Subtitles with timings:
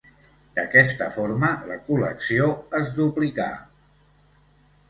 [0.59, 2.49] D'aquesta forma la col·lecció
[2.81, 3.49] es duplicà.